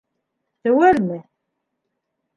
[0.61, 1.21] Теүәлме?